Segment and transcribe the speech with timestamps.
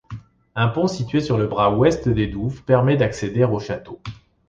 [0.55, 4.01] Un pont situé sur le bras ouest des douves permet d'accéder au château.